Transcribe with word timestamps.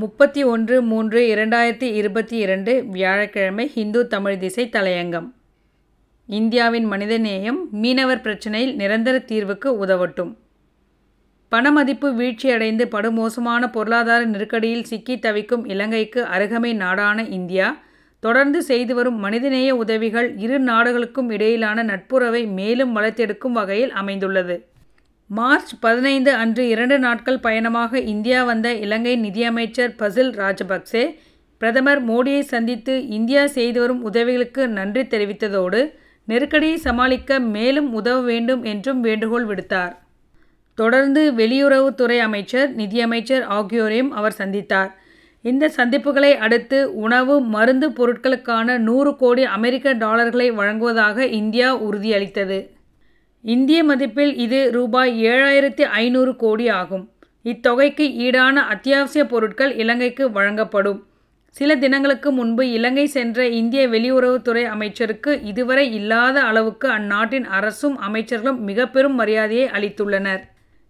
முப்பத்தி 0.00 0.42
ஒன்று 0.44 0.82
மூன்று 0.82 1.34
இரண்டாயிரத்தி 1.34 1.82
இருபத்தி 1.82 2.36
இரண்டு 2.36 2.84
வியாழக்கிழமை 2.84 3.68
ஹிந்து 3.68 4.06
தமிழ் 4.06 4.38
திசை 4.38 4.68
தலையங்கம். 4.72 5.32
இந்தியாவின் 6.26 6.90
மனிதநேயம் 6.90 7.60
மீனவர் 7.70 8.20
பிரச்சினையில் 8.20 8.74
நிரந்தர 8.74 9.18
தீர்வுக்கு 9.18 9.86
உதவட்டும். 9.86 10.36
பணமதிப்பு 11.52 12.10
வீழ்ச்சியடைந்து 12.14 12.86
படுமோசமான 12.86 13.72
பொருளாதார 13.72 14.24
நெருக்கடியில் 14.24 14.82
சிக்கி 14.82 15.18
தவிக்கும் 15.18 15.66
இலங்கைக்கு 15.66 16.22
அருகமை 16.22 16.74
நாடான 16.74 17.24
இந்தியா 17.28 17.76
தொடர்ந்து 18.20 18.62
செய்து 18.62 18.94
வரும் 18.94 19.18
மனிதநேய 19.18 19.76
உதவிகள் 19.76 20.36
இரு 20.36 20.58
நாடுகளுக்கும் 20.60 21.30
இடையிலான 21.30 21.82
நட்புறவை 21.82 22.46
மேலும் 22.46 22.96
வளர்த்தெடுக்கும் 22.96 23.52
வகையில் 23.52 23.90
அமைந்துள்ளது. 23.90 24.66
மார்ச் 25.30 25.72
பதினைந்து 25.80 26.32
அன்று 26.32 26.68
இரண்டு 26.68 26.98
நாட்கள் 26.98 27.40
பயணமாக 27.40 28.00
இந்தியா 28.00 28.44
வந்த 28.44 28.74
இலங்கை 28.74 29.16
நிதியமைச்சர் 29.16 29.94
பசில் 29.98 30.32
ராஜபக்சே 30.32 31.14
பிரதமர் 31.58 32.02
மோடியை 32.08 32.40
சந்தித்து 32.40 33.08
இந்தியா 33.08 33.46
செய்து 33.46 33.80
வரும் 33.80 34.02
உதவிகளுக்கு 34.02 34.68
நன்றி 34.68 35.02
தெரிவித்ததோடு 35.02 35.80
நெருக்கடியை 36.24 36.76
சமாளிக்க 36.76 37.40
மேலும் 37.40 37.92
உதவ 37.92 38.20
வேண்டும் 38.20 38.62
என்றும் 38.62 39.00
வேண்டுகோள் 39.00 39.46
விடுத்தார். 39.46 39.94
தொடர்ந்து 40.74 41.32
வெளியுறவுத்துறை 41.32 42.18
அமைச்சர் 42.18 42.74
நிதியமைச்சர் 42.74 43.44
ஆகியோரையும் 43.48 44.08
அவர் 44.08 44.38
சந்தித்தார். 44.38 44.90
இந்த 45.40 45.72
சந்திப்புகளை 45.76 46.32
அடுத்து 46.36 46.94
உணவு 46.94 47.40
மருந்து 47.40 47.90
பொருட்களுக்கான 47.90 48.78
நூறு 48.78 49.16
கோடி 49.16 49.44
அமெரிக்க 49.44 49.92
டாலர்களை 49.92 50.50
வழங்குவதாக 50.50 51.26
இந்தியா 51.26 51.68
உறுதியளித்தது. 51.82 52.58
இந்திய 53.44 53.80
மதிப்பில் 53.84 54.32
இது 54.34 54.70
ரூபாய் 54.70 55.12
ஏழாயிரத்தி 55.24 55.82
ஐநூறு 55.82 56.36
கோடி 56.36 56.68
ஆகும். 56.68 57.04
இத்தொகைக்கு 57.44 58.06
ஈடான 58.26 58.62
அத்தியாவசிய 58.72 59.26
பொருட்கள் 59.26 59.76
இலங்கைக்கு 59.76 60.30
வழங்கப்படும். 60.30 60.98
சில 61.50 61.76
தினங்களுக்கு 61.76 62.30
முன்பு 62.30 62.70
இலங்கை 62.70 63.06
சென்ற 63.06 63.46
இந்திய 63.48 63.82
வெளியுறவுத்துறை 63.88 64.64
அமைச்சருக்கு 64.64 65.42
இதுவரை 65.42 65.84
இல்லாத 65.94 66.42
அளவுக்கு 66.42 66.88
அந்நாட்டின் 66.88 67.46
அரசும் 67.58 67.96
அமைச்சர்களும் 68.08 68.58
மிக 68.70 68.88
பெரும் 68.88 69.14
மரியாதையை 69.14 69.68
அளித்துள்ளனர். 69.76 70.42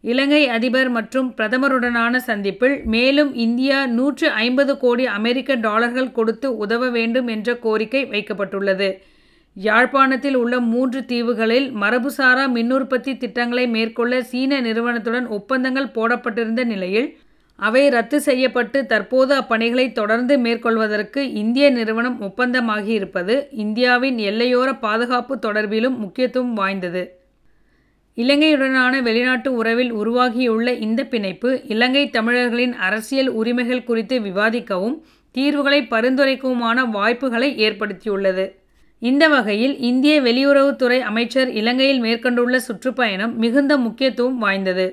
இலங்கை 0.00 0.42
அதிபர் 0.48 0.88
மற்றும் 0.88 1.34
பிரதமருடனான 1.36 2.16
சந்திப்பில் 2.28 2.76
மேலும் 2.84 3.34
இந்தியா 3.46 3.86
நூற்று 3.86 4.28
ஐம்பது 4.44 4.78
கோடி 4.78 5.06
அமெரிக்க 5.06 5.54
டாலர்கள் 5.54 6.12
கொடுத்து 6.12 6.56
உதவ 6.56 6.90
வேண்டும் 6.90 7.26
என்ற 7.26 7.56
கோரிக்கை 7.56 8.04
வைக்கப்பட்டுள்ளது. 8.06 8.90
யாழ்ப்பாணத்தில் 9.56 10.34
உள்ள 10.34 10.60
மூன்று 10.60 11.04
தீவுகளில் 11.04 11.66
மரபுசாரா 11.72 12.44
மின்னுற்பத்தி 12.52 13.16
திட்டங்களை 13.16 13.68
மேற்கொள்ள 13.68 14.22
சீன 14.22 14.60
நிறுவனத்துடன் 14.60 15.26
ஒப்பந்தங்கள் 15.28 15.92
போடப்பட்டிருந்த 15.92 16.64
நிலையில் 16.64 17.08
அவை 17.58 17.88
ரத்து 17.88 18.20
செய்யப்பட்டு 18.20 18.86
தற்போது 18.86 19.34
அப்பணிகளை 19.34 19.92
தொடர்ந்து 19.92 20.38
மேற்கொள்வதற்கு 20.38 21.32
இந்திய 21.32 21.70
நிறுவனம் 21.70 22.16
ஒப்பந்தமாகியிருப்பது 22.20 23.34
இந்தியாவின் 23.50 24.18
எல்லையோர 24.18 24.78
பாதுகாப்பு 24.78 25.36
தொடர்பிலும் 25.36 25.98
முக்கியத்துவம் 25.98 26.54
வாய்ந்தது. 26.54 27.02
இலங்கையுடனான 28.18 29.02
வெளிநாட்டு 29.02 29.50
உறவில் 29.54 29.92
உருவாகியுள்ள 29.92 30.72
இந்த 30.72 31.04
பிணைப்பு 31.04 31.62
இலங்கை 31.66 32.10
தமிழர்களின் 32.10 32.74
அரசியல் 32.78 33.28
உரிமைகள் 33.28 33.84
குறித்து 33.84 34.20
விவாதிக்கவும் 34.20 34.98
தீர்வுகளை 35.34 35.80
பரிந்துரைக்கவுமான 35.90 36.90
வாய்ப்புகளை 36.90 37.48
ஏற்படுத்தியுள்ளது. 37.58 38.44
இந்த 39.02 39.28
வகையில் 39.28 39.78
இந்திய 39.78 40.22
வெளியுறவுத்துறை 40.22 40.98
அமைச்சர் 41.00 41.48
இலங்கையில் 41.48 42.00
மேற்கொண்டுள்ள 42.00 42.56
சுற்றுப்பயணம் 42.58 43.32
மிகுந்த 43.36 43.76
முக்கியத்துவம் 43.76 44.38
வாய்ந்தது. 44.38 44.84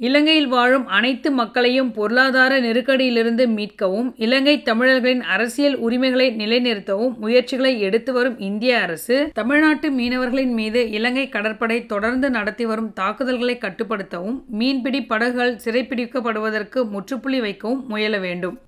இலங்கையில் 0.00 0.48
வாழும் 0.48 0.86
அனைத்து 0.86 1.28
மக்களையும் 1.30 1.92
பொருளாதார 1.92 2.58
நெருக்கடியிலிருந்து 2.60 3.44
மீட்கவும் 3.56 4.08
இலங்கை 4.16 4.62
தமிழர்களின் 4.62 5.22
அரசியல் 5.22 5.76
உரிமைகளை 5.76 6.26
நிலைநிறுத்தவும் 6.36 7.14
முயற்சிகளை 7.18 7.72
எடுத்து 7.80 8.12
வரும் 8.12 8.36
இந்திய 8.38 8.80
அரசு 8.80 9.30
தமிழ்நாட்டு 9.34 9.90
மீனவர்களின் 9.90 10.52
மீது 10.52 10.90
இலங்கை 10.90 11.28
கடற்படை 11.28 11.86
தொடர்ந்து 11.86 12.30
நடத்தி 12.30 12.66
வரும் 12.66 12.92
தாக்குதல்களை 12.92 13.58
கட்டுப்படுத்தவும் 13.60 14.38
மீன்பிடி 14.60 15.02
படகுகள் 15.02 15.58
சிறைப்பிடிக்கப்படுவதற்கு 15.64 16.82
முற்றுப்புள்ளி 16.90 17.40
வைக்கவும் 17.40 17.84
முயல 17.88 18.18
வேண்டும். 18.18 18.58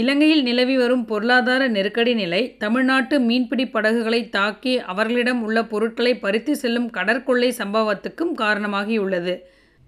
இலங்கையில் 0.00 0.42
நிலவி 0.42 0.76
வரும் 0.76 1.04
பொருளாதார 1.04 1.68
நெருக்கடி 1.68 2.14
நிலை 2.14 2.56
தமிழ்நாட்டு 2.58 3.20
மீன்பிடி 3.20 3.66
படகுகளை 3.66 4.28
தாக்கி 4.28 4.78
அவர்களிடம் 4.78 5.42
உள்ள 5.42 5.64
பொருட்களை 5.64 6.18
பறித்து 6.18 6.56
செல்லும் 6.56 6.90
கடற்கொள்ளை 6.90 7.50
சம்பவத்துக்கும் 7.58 8.32
காரணமாகியுள்ளது. 8.38 9.34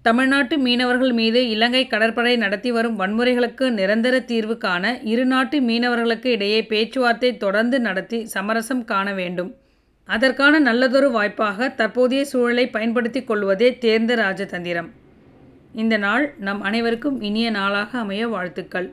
தமிழ்நாட்டு 0.01 0.57
மீனவர்கள் 0.57 1.11
மீது 1.11 1.49
இலங்கை 1.49 1.87
கடற்படை 1.87 2.37
நடத்தி 2.37 2.71
வரும் 2.71 2.99
வன்முறைகளுக்கு 2.99 3.69
நிரந்தர 3.69 4.19
தீர்வு 4.19 4.57
காண 4.57 4.99
இரு 5.03 5.25
நாட்டு 5.25 5.59
மீனவர்களுக்கு 5.59 6.25
இடையே 6.25 6.65
பேச்சுவார்த்தை 6.65 7.37
தொடர்ந்து 7.37 7.79
நடத்தி 7.79 8.25
சமரசம் 8.25 8.85
காண 8.85 9.13
வேண்டும். 9.13 9.55
அதற்கான 10.03 10.59
நல்லதொரு 10.59 11.11
வாய்ப்பாக 11.11 11.69
தற்போதைய 11.69 12.25
சூழலை 12.25 12.67
பயன்படுத்தி 12.67 13.23
கொள்வதே 13.23 13.77
தேர்ந்த 13.77 14.15
ராஜதந்திரம். 14.15 14.89
இந்த 15.73 15.97
நாள் 15.97 16.33
நம் 16.39 16.61
அனைவருக்கும் 16.61 17.21
இனிய 17.21 17.49
நாளாக 17.49 17.99
அமைய 17.99 18.27
வாழ்த்துக்கள். 18.27 18.89